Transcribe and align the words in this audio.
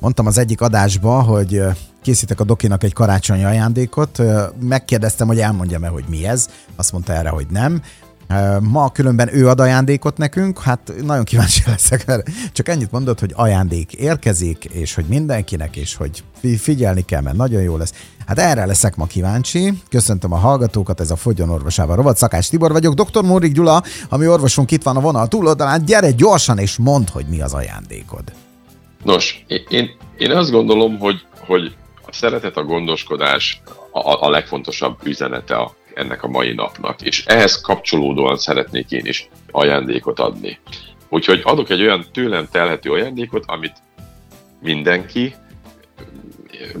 mondtam 0.00 0.26
az 0.26 0.38
egyik 0.38 0.60
adásba, 0.60 1.22
hogy 1.22 1.62
készítek 2.02 2.40
a 2.40 2.44
Dokinak 2.44 2.82
egy 2.82 2.92
karácsonyi 2.92 3.44
ajándékot. 3.44 4.22
Megkérdeztem, 4.60 5.26
hogy 5.26 5.40
elmondjam-e, 5.40 5.88
hogy 5.88 6.04
mi 6.08 6.26
ez. 6.26 6.48
Azt 6.76 6.92
mondta 6.92 7.12
erre, 7.12 7.28
hogy 7.28 7.46
nem. 7.50 7.82
Ma 8.60 8.90
különben 8.90 9.34
ő 9.34 9.48
ad 9.48 9.60
ajándékot 9.60 10.16
nekünk, 10.16 10.62
hát 10.62 10.92
nagyon 11.04 11.24
kíváncsi 11.24 11.62
leszek, 11.70 12.06
mert 12.06 12.30
csak 12.52 12.68
ennyit 12.68 12.90
mondott, 12.90 13.20
hogy 13.20 13.32
ajándék 13.36 13.92
érkezik, 13.92 14.64
és 14.64 14.94
hogy 14.94 15.04
mindenkinek, 15.08 15.76
és 15.76 15.94
hogy 15.94 16.24
figyelni 16.58 17.04
kell, 17.04 17.20
mert 17.20 17.36
nagyon 17.36 17.62
jó 17.62 17.76
lesz. 17.76 17.92
Hát 18.26 18.38
erre 18.38 18.66
leszek 18.66 18.96
ma 18.96 19.06
kíváncsi. 19.06 19.82
Köszöntöm 19.88 20.32
a 20.32 20.36
hallgatókat, 20.36 21.00
ez 21.00 21.10
a 21.10 21.16
Fogyon 21.16 21.50
orvosával 21.50 21.96
rovat. 21.96 22.16
Szakás 22.16 22.48
Tibor 22.48 22.72
vagyok, 22.72 22.94
dr. 22.94 23.22
Mórik 23.22 23.52
Gyula, 23.52 23.82
ami 24.08 24.28
orvosunk 24.28 24.70
itt 24.70 24.82
van 24.82 24.96
a 24.96 25.00
vonal 25.00 25.28
túloldalán. 25.28 25.84
Gyere 25.84 26.10
gyorsan 26.10 26.58
és 26.58 26.76
mondd, 26.76 27.06
hogy 27.12 27.26
mi 27.26 27.40
az 27.40 27.52
ajándékod. 27.52 28.22
Nos, 29.02 29.44
én, 29.68 29.90
én 30.18 30.30
azt 30.30 30.50
gondolom, 30.50 30.98
hogy, 30.98 31.20
hogy 31.38 31.72
a 32.06 32.12
szeretet, 32.12 32.56
a 32.56 32.64
gondoskodás 32.64 33.62
a, 33.90 34.26
a 34.26 34.30
legfontosabb 34.30 34.98
üzenete 35.04 35.56
a, 35.56 35.74
ennek 35.94 36.22
a 36.22 36.28
mai 36.28 36.52
napnak, 36.52 37.02
és 37.02 37.24
ehhez 37.26 37.60
kapcsolódóan 37.60 38.36
szeretnék 38.36 38.90
én 38.90 39.06
is 39.06 39.28
ajándékot 39.50 40.18
adni. 40.18 40.58
Úgyhogy 41.08 41.40
adok 41.44 41.70
egy 41.70 41.80
olyan 41.80 42.04
tőlem 42.12 42.48
telhető 42.50 42.92
ajándékot, 42.92 43.44
amit 43.46 43.76
mindenki, 44.60 45.34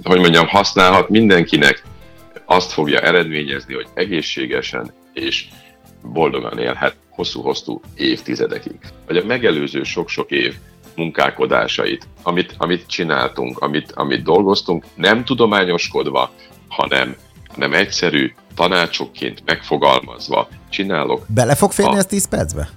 hogy 0.02 0.18
mondjam, 0.18 0.46
használhat, 0.46 1.08
mindenkinek 1.08 1.82
azt 2.44 2.72
fogja 2.72 3.00
eredményezni, 3.00 3.74
hogy 3.74 3.86
egészségesen 3.94 4.92
és 5.12 5.46
boldogan 6.02 6.58
élhet 6.58 6.96
hosszú-hosszú 7.08 7.80
évtizedekig. 7.94 8.78
Vagy 9.06 9.16
a 9.16 9.24
megelőző 9.24 9.82
sok-sok 9.82 10.30
év 10.30 10.54
munkálkodásait, 11.00 12.06
amit, 12.22 12.54
amit 12.58 12.86
csináltunk, 12.86 13.58
amit, 13.58 13.92
amit 13.92 14.22
dolgoztunk, 14.22 14.84
nem 14.94 15.24
tudományoskodva, 15.24 16.30
hanem, 16.68 17.16
hanem 17.48 17.72
egyszerű 17.72 18.32
tanácsokként 18.54 19.42
megfogalmazva 19.44 20.48
csinálok. 20.70 21.24
Bele 21.26 21.54
fog 21.54 21.72
férni 21.72 21.94
a... 21.94 21.98
ez 21.98 22.06
10 22.06 22.28
percbe? 22.28 22.68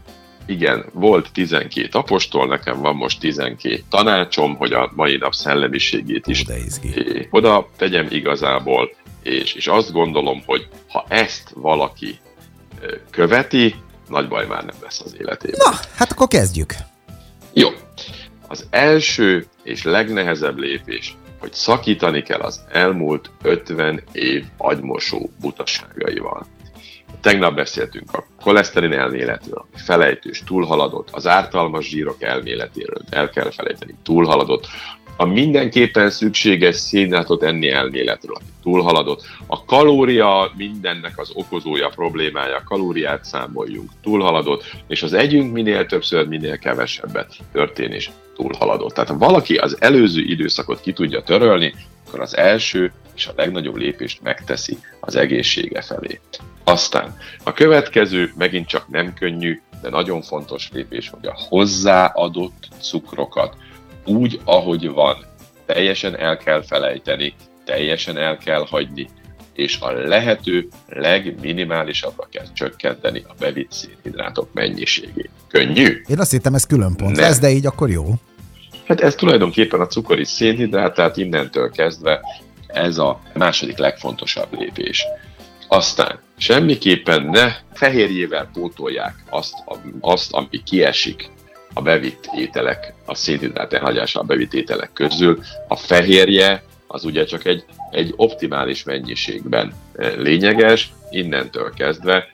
Igen, 0.45 0.85
volt 0.93 1.31
12 1.33 1.87
apostol, 1.91 2.47
nekem 2.47 2.81
van 2.81 2.95
most 2.95 3.19
12 3.19 3.83
tanácsom, 3.89 4.55
hogy 4.55 4.73
a 4.73 4.91
mai 4.95 5.17
nap 5.17 5.33
szellemiségét 5.33 6.27
is 6.27 6.45
oda 7.29 7.69
tegyem 7.77 8.07
igazából, 8.09 8.89
és, 9.23 9.53
és 9.53 9.67
azt 9.67 9.91
gondolom, 9.91 10.43
hogy 10.45 10.67
ha 10.87 11.05
ezt 11.07 11.51
valaki 11.55 12.19
követi, 13.09 13.75
nagy 14.07 14.27
baj 14.27 14.45
már 14.45 14.63
nem 14.65 14.75
lesz 14.81 15.01
az 15.05 15.15
életében. 15.19 15.59
Na, 15.63 15.79
hát 15.95 16.11
akkor 16.11 16.27
kezdjük. 16.27 16.73
Az 18.53 18.67
első 18.69 19.45
és 19.63 19.83
legnehezebb 19.83 20.57
lépés, 20.57 21.17
hogy 21.39 21.53
szakítani 21.53 22.21
kell 22.21 22.39
az 22.39 22.61
elmúlt 22.71 23.31
50 23.43 24.03
év 24.11 24.43
agymosó 24.57 25.29
butaságaival. 25.41 26.45
Tegnap 27.21 27.55
beszéltünk 27.55 28.13
a 28.13 28.25
koleszterin 28.41 28.91
elméletről, 28.91 29.65
a 29.73 29.77
felejtős, 29.79 30.43
túlhaladott, 30.45 31.09
az 31.11 31.27
ártalmas 31.27 31.87
zsírok 31.87 32.21
elméletéről, 32.23 33.01
el 33.09 33.29
kell 33.29 33.51
felejteni, 33.51 33.95
túlhaladott, 34.03 34.67
a 35.17 35.25
mindenképpen 35.25 36.09
szükséges 36.09 36.75
szénhátot 36.75 37.43
enni 37.43 37.69
elméletről, 37.69 38.37
túlhaladott. 38.63 39.21
A 39.47 39.65
kalória 39.65 40.51
mindennek 40.55 41.19
az 41.19 41.31
okozója, 41.33 41.89
problémája, 41.89 42.63
kalóriát 42.65 43.25
számoljunk, 43.25 43.91
túlhaladott, 44.01 44.63
és 44.87 45.03
az 45.03 45.13
együnk 45.13 45.53
minél 45.53 45.85
többször, 45.85 46.27
minél 46.27 46.57
kevesebbet 46.57 47.35
történés 47.51 48.11
túlhaladott. 48.35 48.93
Tehát 48.93 49.09
ha 49.09 49.17
valaki 49.17 49.55
az 49.55 49.81
előző 49.81 50.21
időszakot 50.21 50.81
ki 50.81 50.93
tudja 50.93 51.23
törölni, 51.23 51.73
akkor 52.07 52.19
az 52.19 52.37
első 52.37 52.91
és 53.15 53.27
a 53.27 53.33
legnagyobb 53.35 53.75
lépést 53.75 54.21
megteszi 54.21 54.77
az 54.99 55.15
egészsége 55.15 55.81
felé. 55.81 56.19
Aztán 56.63 57.17
a 57.43 57.53
következő 57.53 58.33
megint 58.37 58.67
csak 58.67 58.87
nem 58.87 59.13
könnyű, 59.13 59.61
de 59.81 59.89
nagyon 59.89 60.21
fontos 60.21 60.69
lépés, 60.73 61.09
hogy 61.09 61.25
a 61.25 61.37
hozzáadott 61.49 62.67
cukrokat 62.81 63.55
úgy, 64.05 64.39
ahogy 64.43 64.89
van, 64.89 65.17
teljesen 65.65 66.17
el 66.17 66.37
kell 66.37 66.61
felejteni, 66.61 67.33
teljesen 67.65 68.17
el 68.17 68.37
kell 68.37 68.65
hagyni, 68.69 69.09
és 69.53 69.77
a 69.79 69.91
lehető 69.91 70.67
legminimálisabbra 70.87 72.27
kell 72.31 72.45
csökkenteni 72.53 73.23
a 73.27 73.33
bevitt 73.39 73.71
szénhidrátok 73.71 74.53
mennyiségét. 74.53 75.29
Könnyű? 75.47 76.01
Én 76.07 76.19
azt 76.19 76.31
hittem, 76.31 76.53
ez 76.53 76.65
külön 76.65 76.95
pont 76.95 77.17
lesz, 77.17 77.39
de 77.39 77.49
így 77.49 77.65
akkor 77.65 77.89
jó. 77.89 78.05
Hát 78.87 79.01
ez 79.01 79.15
tulajdonképpen 79.15 79.79
a 79.79 79.87
cukor 79.87 80.19
és 80.19 80.27
szénhidrát, 80.27 80.93
tehát 80.93 81.17
innentől 81.17 81.71
kezdve 81.71 82.21
ez 82.67 82.97
a 82.97 83.21
második 83.33 83.77
legfontosabb 83.77 84.59
lépés. 84.59 85.05
Aztán 85.67 86.19
semmiképpen 86.37 87.23
ne 87.23 87.55
fehérjével 87.73 88.49
pótolják 88.53 89.15
azt, 89.29 89.53
azt 89.99 90.33
ami 90.33 90.63
kiesik 90.63 91.29
a 91.73 91.81
bevitt 91.81 92.29
ételek, 92.37 92.93
a 93.05 93.15
szénhidrát 93.15 93.73
elhagyása 93.73 94.19
a 94.19 94.23
bevitt 94.23 94.53
ételek 94.53 94.93
közül. 94.93 95.39
A 95.67 95.75
fehérje 95.75 96.63
az 96.93 97.03
ugye 97.05 97.23
csak 97.25 97.45
egy, 97.45 97.65
egy 97.91 98.13
optimális 98.15 98.83
mennyiségben 98.83 99.73
eh, 99.95 100.13
lényeges, 100.15 100.93
innentől 101.09 101.73
kezdve 101.75 102.25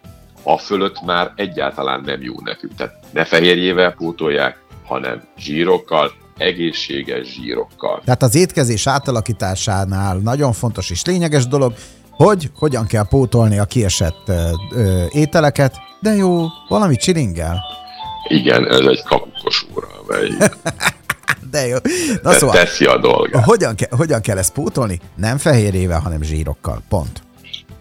a 0.43 0.57
fölött 0.57 1.01
már 1.01 1.31
egyáltalán 1.35 2.01
nem 2.05 2.21
jó 2.21 2.33
nekünk. 2.43 2.75
Tehát 2.75 2.93
ne 3.11 3.25
fehérjével 3.25 3.91
pótolják, 3.91 4.59
hanem 4.85 5.23
zsírokkal, 5.37 6.11
egészséges 6.37 7.27
zsírokkal. 7.27 8.01
Tehát 8.05 8.23
az 8.23 8.35
étkezés 8.35 8.87
átalakításánál 8.87 10.17
nagyon 10.17 10.53
fontos 10.53 10.89
és 10.89 11.05
lényeges 11.05 11.47
dolog, 11.47 11.73
hogy 12.09 12.49
hogyan 12.55 12.85
kell 12.85 13.07
pótolni 13.07 13.59
a 13.59 13.65
kiesett 13.65 14.23
ö, 14.27 14.49
ö, 14.71 15.03
ételeket, 15.09 15.75
de 16.01 16.15
jó, 16.15 16.45
valami 16.67 16.95
csiringel. 16.95 17.59
Igen, 18.27 18.67
ez 18.67 18.79
egy 18.79 19.03
kapukos 19.03 19.65
óra, 19.75 19.87
amely 20.07 20.29
de 21.51 21.67
jó. 21.67 21.77
Na 22.23 22.31
szóval, 22.31 22.55
teszi 22.55 22.85
a 22.85 22.97
dolgát. 22.97 23.43
Hogyan, 23.43 23.75
ke- 23.75 23.93
hogyan 23.93 24.21
kell 24.21 24.37
ezt 24.37 24.53
pótolni? 24.53 24.99
Nem 25.15 25.37
fehérjével, 25.37 25.99
hanem 25.99 26.21
zsírokkal. 26.21 26.81
Pont. 26.89 27.21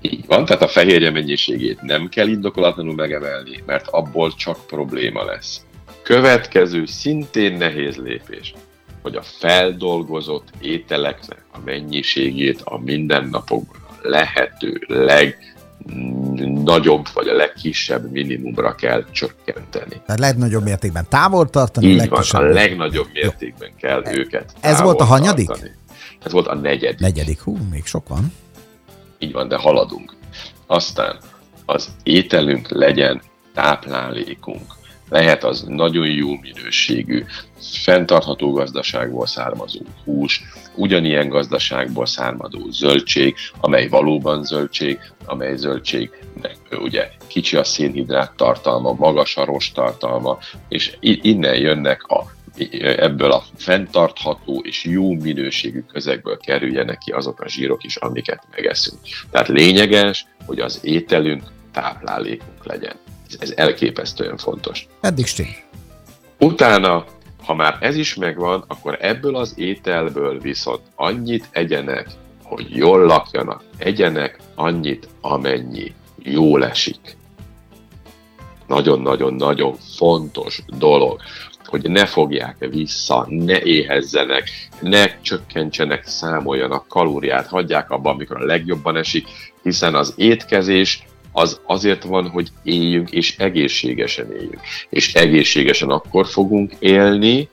Így 0.00 0.26
van, 0.26 0.44
tehát 0.44 0.62
a 0.62 0.68
fehérje 0.68 1.10
mennyiségét 1.10 1.82
nem 1.82 2.08
kell 2.08 2.28
indokolatlanul 2.28 2.94
megemelni, 2.94 3.62
mert 3.66 3.86
abból 3.88 4.34
csak 4.34 4.66
probléma 4.66 5.24
lesz. 5.24 5.60
Következő 6.02 6.86
szintén 6.86 7.56
nehéz 7.56 7.96
lépés, 7.96 8.54
hogy 9.02 9.16
a 9.16 9.22
feldolgozott 9.22 10.48
ételeknek 10.60 11.44
a 11.52 11.58
mennyiségét 11.64 12.60
a 12.64 12.78
mindennapokban 12.78 13.80
a 13.88 14.08
lehető 14.08 14.80
legnagyobb 16.68 17.06
vagy 17.14 17.28
a 17.28 17.34
legkisebb 17.34 18.10
minimumra 18.10 18.74
kell 18.74 19.04
csökkenteni. 19.10 20.00
Tehát 20.06 20.20
legnagyobb 20.20 20.62
mértékben 20.62 21.06
távol 21.08 21.50
tartani? 21.50 21.86
Így 21.86 22.08
van, 22.08 22.22
a 22.30 22.40
legnagyobb 22.40 23.08
mértékben 23.12 23.68
Jó. 23.68 23.88
kell 23.88 24.02
e- 24.02 24.16
őket 24.16 24.52
Ez 24.60 24.80
volt 24.80 25.00
a 25.00 25.04
hanyadik? 25.04 25.46
Tartani. 25.46 25.70
Ez 26.24 26.32
volt 26.32 26.46
a 26.46 26.54
negyedik. 26.54 26.98
Negyedik, 26.98 27.40
hú, 27.40 27.58
még 27.70 27.86
sok 27.86 28.08
van. 28.08 28.32
Így 29.18 29.32
van, 29.32 29.48
de 29.48 29.56
haladunk. 29.56 30.14
Aztán 30.66 31.18
az 31.66 31.88
ételünk 32.02 32.68
legyen 32.68 33.22
táplálékunk 33.54 34.76
lehet 35.08 35.44
az 35.44 35.64
nagyon 35.69 36.06
jó 36.06 36.38
minőségű, 36.41 37.24
fenntartható 37.60 38.52
gazdaságból 38.52 39.26
származó 39.26 39.80
hús, 40.04 40.42
ugyanilyen 40.74 41.28
gazdaságból 41.28 42.06
származó 42.06 42.70
zöldség, 42.70 43.34
amely 43.60 43.88
valóban 43.88 44.44
zöldség, 44.44 44.98
amely 45.24 45.56
zöldség 45.56 46.10
ugye 46.70 47.08
kicsi 47.26 47.56
a 47.56 47.64
szénhidrát 47.64 48.32
tartalma, 48.36 48.92
magas 48.92 49.36
a 49.36 49.44
rost 49.44 49.74
tartalma, 49.74 50.38
és 50.69 50.96
innen 51.00 51.56
jönnek 51.56 52.02
a 52.02 52.36
ebből 52.80 53.30
a 53.30 53.42
fenntartható 53.56 54.60
és 54.64 54.84
jó 54.84 55.12
minőségű 55.12 55.84
közegből 55.93 56.37
kerüljenek 56.37 56.99
ki 56.99 57.10
azok 57.10 57.40
a 57.40 57.49
zsírok 57.49 57.84
is, 57.84 57.96
amiket 57.96 58.43
megeszünk. 58.50 59.00
Tehát 59.31 59.49
lényeges, 59.49 60.26
hogy 60.46 60.60
az 60.60 60.81
ételünk 60.82 61.43
táplálékunk 61.72 62.64
legyen. 62.64 62.96
Ez 63.38 63.52
elképesztően 63.56 64.36
fontos. 64.36 64.86
Eddig 65.00 65.26
stíl. 65.26 65.46
Utána, 66.38 67.04
ha 67.44 67.54
már 67.54 67.76
ez 67.80 67.96
is 67.96 68.14
megvan, 68.14 68.64
akkor 68.69 68.98
ebből 69.00 69.36
az 69.36 69.52
ételből 69.56 70.40
viszont 70.40 70.80
annyit 70.94 71.48
egyenek, 71.50 72.08
hogy 72.42 72.76
jól 72.76 73.04
lakjanak, 73.04 73.62
egyenek 73.78 74.38
annyit, 74.54 75.08
amennyi 75.20 75.94
jól 76.22 76.64
esik. 76.64 77.16
Nagyon-nagyon-nagyon 78.66 79.76
fontos 79.96 80.62
dolog, 80.78 81.20
hogy 81.64 81.90
ne 81.90 82.06
fogják 82.06 82.56
vissza, 82.70 83.26
ne 83.28 83.62
éhezzenek, 83.62 84.50
ne 84.81 85.20
csökkentsenek, 85.20 86.06
számoljanak 86.06 86.88
kalóriát, 86.88 87.46
hagyják 87.46 87.90
abban, 87.90 88.12
amikor 88.12 88.42
a 88.42 88.44
legjobban 88.44 88.96
esik, 88.96 89.28
hiszen 89.62 89.94
az 89.94 90.14
étkezés 90.16 91.06
az 91.38 91.61
azért 91.67 92.05
van, 92.05 92.29
hogy 92.29 92.49
éljünk 92.62 93.11
és 93.11 93.37
egészségesen 93.37 94.32
éljünk. 94.32 94.61
És 94.88 95.14
egészségesen 95.14 95.90
akkor 95.90 96.26
fogunk 96.26 96.73
élni, 96.79 97.49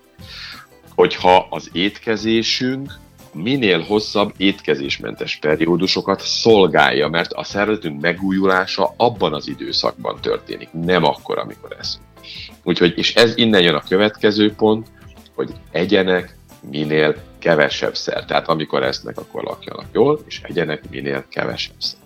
hogyha 0.96 1.48
az 1.50 1.70
étkezésünk 1.74 2.94
minél 3.34 3.80
hosszabb 3.82 4.34
étkezésmentes 4.38 5.38
periódusokat 5.42 6.22
szolgálja, 6.22 7.08
mert 7.08 7.34
a 7.34 7.44
szervezetünk 7.44 8.02
megújulása 8.02 8.94
abban 8.98 9.34
az 9.34 9.48
időszakban 9.48 10.18
történik, 10.22 10.70
nem 10.72 11.04
akkor, 11.04 11.38
amikor 11.38 11.76
eszünk. 11.80 12.06
Úgyhogy, 12.64 12.94
és 12.98 13.16
ez 13.16 13.38
innen 13.38 13.62
jön 13.62 13.76
a 13.76 13.84
következő 13.88 14.54
pont, 14.54 14.88
hogy 15.36 15.50
egyenek 15.72 16.38
minél 16.70 17.16
kevesebb 17.40 17.96
szer. 17.96 18.26
Tehát 18.26 18.48
amikor 18.48 18.84
esznek, 18.84 19.18
akkor 19.18 19.44
lakjanak 19.44 19.86
jól, 19.92 20.20
és 20.28 20.42
egyenek 20.44 20.90
minél 20.90 21.26
kevesebb 21.30 21.76
szer. 21.78 22.00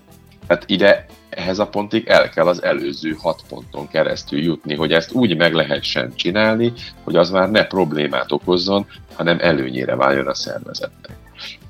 Tehát 0.47 0.63
ide 0.67 1.05
ehhez 1.39 1.59
a 1.59 1.67
pontig 1.67 2.07
el 2.07 2.29
kell 2.29 2.47
az 2.47 2.63
előző 2.63 3.15
hat 3.21 3.41
ponton 3.49 3.87
keresztül 3.87 4.39
jutni, 4.39 4.75
hogy 4.75 4.93
ezt 4.93 5.11
úgy 5.11 5.37
meg 5.37 5.53
lehessen 5.53 6.15
csinálni, 6.15 6.73
hogy 7.03 7.15
az 7.15 7.29
már 7.29 7.49
ne 7.49 7.65
problémát 7.65 8.31
okozzon, 8.31 8.85
hanem 9.13 9.37
előnyére 9.41 9.95
váljon 9.95 10.27
a 10.27 10.33
szervezetnek. 10.33 11.17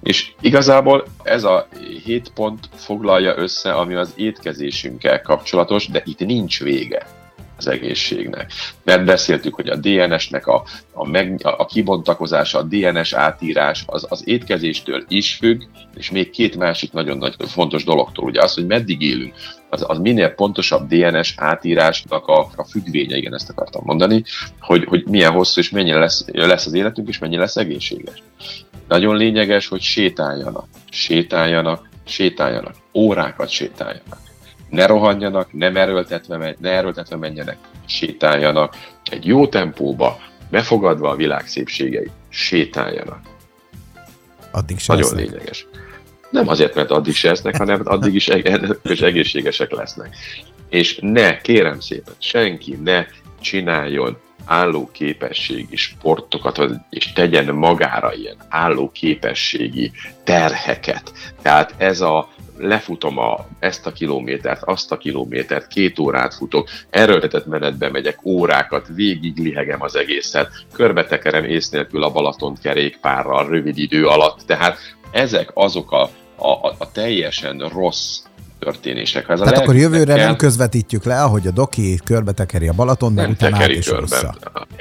És 0.04 0.32
igazából 0.42 1.06
ez 1.24 1.44
a 1.44 1.68
hét 2.04 2.32
pont 2.34 2.70
foglalja 2.76 3.38
össze, 3.38 3.72
ami 3.72 3.96
az 3.96 4.14
étkezésünkkel 4.16 5.22
kapcsolatos, 5.22 5.88
de 5.88 6.02
itt 6.06 6.20
nincs 6.20 6.64
vége 6.64 7.06
az 7.60 7.68
egészségnek. 7.68 8.52
Mert 8.84 9.06
beszéltük, 9.06 9.56
hogy 9.56 9.68
a 9.68 9.76
DNS-nek 9.76 10.48
a, 10.48 10.64
a, 10.94 11.08
meg, 11.10 11.40
a 11.44 11.66
kibontakozása, 11.66 12.60
a 12.60 12.64
DNS 12.64 13.14
átírás 13.14 13.84
az, 13.86 14.06
az 14.10 14.28
étkezéstől 14.28 15.04
is 15.08 15.36
függ, 15.36 15.62
és 15.96 16.12
még 16.12 16.30
két 16.30 16.56
másik 16.56 16.92
nagyon 16.92 17.18
nagy 17.18 17.36
fontos 17.48 17.84
dologtól, 17.84 18.26
ugye 18.26 18.42
az, 18.42 18.54
hogy 18.54 18.66
meddig 18.66 19.02
élünk, 19.02 19.34
az, 19.70 19.84
az 19.88 19.98
minél 19.98 20.30
pontosabb 20.30 20.88
DNS 20.88 21.34
átírásnak 21.38 22.28
a, 22.28 22.40
a 22.56 22.64
függvénye, 22.64 23.18
igen, 23.18 23.34
ezt 23.34 23.50
akartam 23.50 23.82
mondani, 23.86 24.24
hogy, 24.60 24.84
hogy 24.86 25.04
milyen 25.06 25.32
hosszú 25.32 25.60
és 25.60 25.70
mennyire 25.70 26.00
lesz, 26.00 26.26
lesz 26.32 26.66
az 26.66 26.74
életünk, 26.74 27.08
és 27.08 27.20
mennyire 27.20 27.42
lesz 27.42 27.56
egészséges. 27.56 28.24
Nagyon 28.88 29.16
lényeges, 29.16 29.68
hogy 29.68 29.82
sétáljanak, 29.82 30.68
sétáljanak, 30.90 31.90
sétáljanak, 32.06 32.76
órákat 32.94 33.50
sétáljanak 33.50 34.29
ne 34.70 34.86
rohanjanak, 34.86 35.54
nem 35.54 35.78
erőltetve, 35.78 36.56
ne 36.60 36.70
erőltetve 36.70 37.16
menjenek, 37.16 37.58
sétáljanak, 37.86 38.76
egy 39.12 39.26
jó 39.26 39.48
tempóba, 39.48 40.20
befogadva 40.50 41.10
a 41.10 41.16
világ 41.16 41.48
szépségeit, 41.48 42.12
sétáljanak. 42.30 43.20
Addig 44.52 44.80
sem 44.80 44.96
Nagyon 44.96 45.12
lesznek. 45.12 45.32
lényeges. 45.32 45.68
Nem 46.30 46.48
azért, 46.48 46.76
mert 46.76 46.92
addig 46.92 47.16
se 47.16 47.30
esznek, 47.30 47.58
hanem 47.58 47.82
addig 47.84 48.16
is 48.16 48.28
és 48.84 49.02
egészségesek 49.02 49.72
lesznek. 49.72 50.16
És 50.70 51.00
ne, 51.02 51.38
kérem 51.38 51.80
szépen, 51.80 52.14
senki 52.18 52.78
ne 52.84 53.06
csináljon 53.42 54.18
álló 54.46 54.90
képességi 54.92 55.76
sportokat, 55.76 56.62
és 56.90 57.14
tegyen 57.14 57.56
magára 57.56 58.14
ilyen 58.14 58.36
álló 58.50 58.92
képességi 58.92 59.92
terheket. 60.24 61.14
Tehát 61.42 61.74
ez 61.78 62.02
a 62.02 62.30
lefutom 62.60 63.18
a, 63.18 63.48
ezt 63.60 63.86
a 63.86 63.92
kilométert, 63.92 64.64
azt 64.64 64.92
a 64.92 64.98
kilométert, 64.98 65.68
két 65.68 66.00
órát 66.00 66.34
futok, 66.34 66.70
erőltetett 66.90 67.46
menetbe 67.46 67.90
megyek, 67.90 68.26
órákat, 68.26 68.88
végig 68.96 69.38
lihegem 69.38 69.82
az 69.82 69.96
egészet, 69.96 70.50
körbetekerem 70.74 71.44
ész 71.44 71.70
nélkül 71.70 72.04
a 72.04 72.12
Balaton 72.12 72.58
kerékpárral 72.62 73.48
rövid 73.48 73.78
idő 73.78 74.08
alatt, 74.08 74.42
tehát 74.46 74.78
ezek 75.12 75.52
azok 75.54 75.92
a, 75.92 76.10
a, 76.36 76.76
a 76.78 76.92
teljesen 76.92 77.58
rossz 77.60 78.20
történések. 78.60 79.30
Ez 79.30 79.40
Tehát 79.40 79.58
akkor 79.58 79.76
jövőre 79.76 80.16
kell... 80.16 80.26
nem 80.26 80.36
közvetítjük 80.36 81.04
le, 81.04 81.22
ahogy 81.22 81.48
a 81.48 81.52
doki 81.52 82.00
körbe 82.04 82.32
tekeri 82.32 82.68
a 82.68 82.74
Balaton, 82.74 83.16
de 83.16 83.28
utána 83.28 83.58
át 83.58 83.70
is 83.70 83.88
körben. 83.88 84.36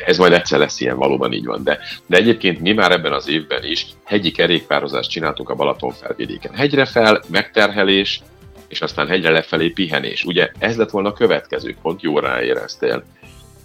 Ez 0.06 0.18
majd 0.18 0.32
egyszer 0.32 0.58
lesz 0.58 0.80
ilyen, 0.80 0.96
valóban 0.96 1.32
így 1.32 1.46
van. 1.46 1.62
De, 1.64 1.78
de 2.06 2.16
egyébként 2.16 2.60
mi 2.60 2.72
már 2.72 2.92
ebben 2.92 3.12
az 3.12 3.28
évben 3.28 3.64
is 3.64 3.86
hegyi 4.04 4.30
kerékpározást 4.30 5.10
csináltunk 5.10 5.48
a 5.48 5.54
Balaton 5.54 5.92
felvidéken. 5.92 6.54
Hegyre 6.54 6.84
fel, 6.84 7.22
megterhelés, 7.28 8.22
és 8.68 8.80
aztán 8.80 9.08
hegyre 9.08 9.30
lefelé 9.30 9.68
pihenés. 9.68 10.24
Ugye 10.24 10.50
ez 10.58 10.76
lett 10.76 10.90
volna 10.90 11.08
a 11.08 11.12
következő 11.12 11.76
pont, 11.82 12.02
jó 12.02 12.18
ráéreztél. 12.18 13.04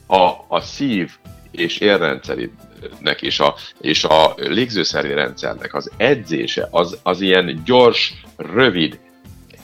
A, 0.07 0.29
a 0.47 0.61
szív 0.61 1.11
és 1.51 1.77
érrendszerinek 1.77 3.21
és 3.21 3.39
a, 3.39 3.55
és 3.79 4.03
a 4.03 4.33
légzőszervi 4.35 5.13
rendszernek 5.13 5.73
az 5.73 5.91
edzése, 5.97 6.67
az, 6.71 6.99
az 7.03 7.21
ilyen 7.21 7.61
gyors, 7.65 8.13
rövid, 8.37 8.99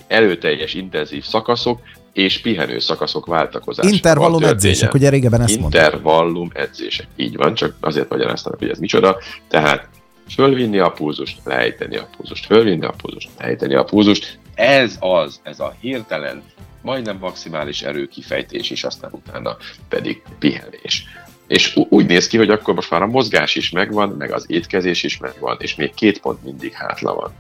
előteljes 0.10 0.74
intenzív 0.74 1.24
szakaszok 1.24 1.80
és 2.14 2.42
pihenő 2.42 2.80
szakaszok 2.80 3.26
váltakozásával 3.26 3.96
Intervallum 3.96 4.44
edzések, 4.44 4.94
ugye 4.94 5.10
régebben 5.10 5.42
ezt 5.42 5.56
Intervallum 5.56 6.34
mondtam. 6.34 6.64
edzések, 6.64 7.08
így 7.16 7.36
van, 7.36 7.54
csak 7.54 7.76
azért 7.80 8.10
magyaráztam, 8.10 8.54
hogy 8.60 8.70
ez 8.70 8.80
micsoda. 8.80 9.18
Tehát 9.48 9.88
fölvinni 10.34 10.80
a 10.80 10.90
pulzust, 10.90 11.38
lejteni 11.44 11.98
a 11.98 12.10
pulzust, 12.18 12.46
fölvinni 12.46 12.86
a 12.86 12.94
pulzust, 13.02 13.30
lejteni 13.38 13.76
a 13.76 13.84
pulzust. 13.84 14.40
Ez 14.56 14.98
az, 15.00 15.40
ez 15.44 15.60
a 15.60 15.76
hirtelen, 15.82 16.44
majdnem 16.82 17.18
maximális 17.18 17.82
erőkifejtés, 17.82 18.70
és 18.70 18.84
aztán 18.84 19.12
utána 19.14 19.58
pedig 19.90 20.22
pihenés. 20.40 21.06
És 21.48 21.80
úgy 21.90 22.06
néz 22.06 22.28
ki, 22.28 22.38
hogy 22.38 22.50
akkor 22.50 22.74
most 22.74 22.92
már 22.92 23.02
a 23.02 23.08
mozgás 23.08 23.56
is 23.56 23.70
megvan, 23.70 24.10
meg 24.10 24.32
az 24.32 24.46
étkezés 24.48 25.04
is 25.04 25.18
megvan, 25.18 25.58
és 25.60 25.76
még 25.76 25.94
két 25.94 26.20
pont 26.20 26.44
mindig 26.44 26.74
hátla 26.74 27.16
van. 27.16 27.32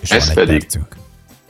És 0.00 0.10
Ez 0.10 0.26
van 0.26 0.34
pedig, 0.34 0.58
percünk 0.58 0.96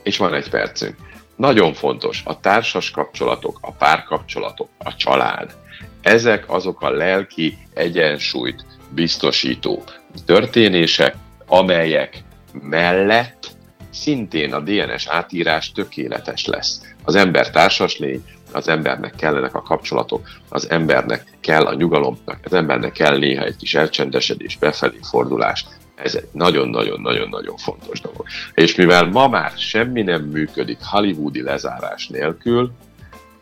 és 0.03 0.17
van 0.17 0.33
egy 0.33 0.49
percünk. 0.49 0.95
Nagyon 1.35 1.73
fontos, 1.73 2.21
a 2.25 2.39
társas 2.39 2.91
kapcsolatok, 2.91 3.57
a 3.61 3.71
párkapcsolatok, 3.71 4.69
a 4.77 4.95
család. 4.95 5.55
Ezek 6.01 6.49
azok 6.49 6.81
a 6.81 6.89
lelki 6.89 7.57
egyensúlyt 7.73 8.65
biztosító 8.89 9.83
történések, 10.25 11.15
amelyek 11.47 12.23
mellett 12.61 13.51
szintén 13.91 14.53
a 14.53 14.59
DNS 14.59 15.07
átírás 15.07 15.71
tökéletes 15.71 16.45
lesz. 16.45 16.81
Az 17.03 17.15
ember 17.15 17.49
társas 17.49 17.97
lény, 17.97 18.23
az 18.51 18.67
embernek 18.67 19.15
kellenek 19.15 19.55
a 19.55 19.61
kapcsolatok, 19.61 20.29
az 20.49 20.69
embernek 20.69 21.23
kell 21.41 21.65
a 21.65 21.73
nyugalomnak, 21.73 22.39
az 22.43 22.53
embernek 22.53 22.91
kell 22.91 23.17
néha 23.17 23.43
egy 23.43 23.55
kis 23.55 23.73
elcsendesedés, 23.73 24.57
befelé 24.57 24.99
fordulás, 25.09 25.65
ez 25.95 26.15
egy 26.15 26.27
nagyon-nagyon-nagyon-nagyon 26.31 27.57
fontos 27.57 28.01
dolog. 28.01 28.25
És 28.53 28.75
mivel 28.75 29.05
ma 29.05 29.27
már 29.27 29.51
semmi 29.57 30.01
nem 30.01 30.21
működik 30.21 30.77
hollywoodi 30.81 31.41
lezárás 31.41 32.07
nélkül, 32.07 32.71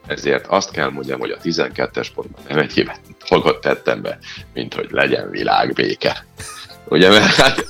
ezért 0.08 0.48
azt 0.48 0.72
kell 0.72 0.90
mondjam, 0.90 1.20
hogy 1.20 1.32
a 1.32 1.38
12-es 1.38 2.08
pontban 2.16 2.44
nem 2.48 2.58
egy 2.58 2.92
dolgot 3.30 3.62
tettem 3.62 4.02
be, 4.02 4.20
mint 4.54 4.74
hogy 4.74 4.88
legyen 4.92 5.30
világbéke. 5.30 6.26
Ugye, 6.86 7.10
mert 7.10 7.36
hát... 7.36 7.66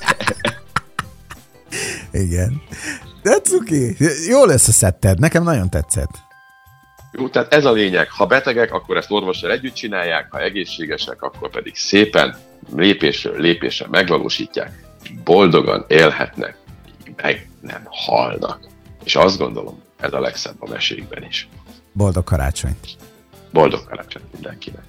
Igen. 2.12 2.62
De 3.22 3.40
cuki, 3.40 3.96
jó 4.28 4.44
lesz 4.44 4.68
a 4.68 4.72
szetted, 4.72 5.18
nekem 5.18 5.42
nagyon 5.42 5.70
tetszett. 5.70 6.10
Jó, 7.12 7.28
tehát 7.28 7.52
ez 7.52 7.64
a 7.64 7.72
lényeg. 7.72 8.10
Ha 8.10 8.26
betegek, 8.26 8.72
akkor 8.72 8.96
ezt 8.96 9.10
orvossal 9.10 9.50
együtt 9.50 9.74
csinálják, 9.74 10.26
ha 10.30 10.40
egészségesek, 10.40 11.22
akkor 11.22 11.50
pedig 11.50 11.76
szépen 11.76 12.36
lépésről 12.74 13.40
lépésre 13.40 13.86
megvalósítják, 13.90 14.82
boldogan 15.24 15.84
élhetnek, 15.88 16.56
meg 17.16 17.48
nem 17.60 17.82
halnak. 17.84 18.60
És 19.04 19.16
azt 19.16 19.38
gondolom, 19.38 19.82
ez 20.00 20.12
a 20.12 20.20
legszebb 20.20 20.56
a 20.58 20.68
mesékben 20.68 21.24
is. 21.24 21.48
Boldog 21.92 22.24
karácsonyt! 22.24 22.96
Boldog 23.52 23.84
karácsonyt 23.84 24.32
mindenkinek! 24.32 24.84